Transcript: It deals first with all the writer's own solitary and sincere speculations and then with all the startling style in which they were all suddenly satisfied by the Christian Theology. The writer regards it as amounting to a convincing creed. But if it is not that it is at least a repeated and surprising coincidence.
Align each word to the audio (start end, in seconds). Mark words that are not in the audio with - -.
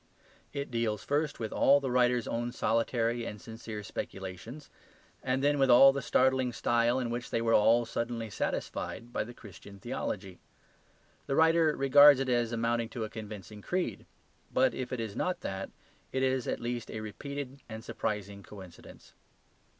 It 0.51 0.71
deals 0.71 1.03
first 1.03 1.39
with 1.39 1.53
all 1.53 1.79
the 1.79 1.91
writer's 1.91 2.27
own 2.27 2.51
solitary 2.53 3.23
and 3.23 3.39
sincere 3.39 3.83
speculations 3.83 4.67
and 5.21 5.43
then 5.43 5.59
with 5.59 5.69
all 5.69 5.93
the 5.93 6.01
startling 6.01 6.53
style 6.53 6.97
in 6.97 7.11
which 7.11 7.29
they 7.29 7.39
were 7.39 7.53
all 7.53 7.85
suddenly 7.85 8.31
satisfied 8.31 9.13
by 9.13 9.23
the 9.23 9.35
Christian 9.35 9.77
Theology. 9.77 10.39
The 11.27 11.35
writer 11.35 11.77
regards 11.77 12.19
it 12.19 12.29
as 12.29 12.51
amounting 12.51 12.89
to 12.89 13.03
a 13.03 13.11
convincing 13.11 13.61
creed. 13.61 14.07
But 14.51 14.73
if 14.73 14.91
it 14.91 14.99
is 14.99 15.15
not 15.15 15.41
that 15.41 15.69
it 16.11 16.23
is 16.23 16.47
at 16.47 16.59
least 16.59 16.89
a 16.89 16.99
repeated 16.99 17.59
and 17.69 17.83
surprising 17.83 18.41
coincidence. 18.41 19.13